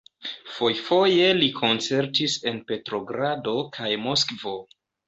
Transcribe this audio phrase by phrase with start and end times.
[0.53, 4.61] Fojfoje li koncertis en Petrogrado kaj Moskvo.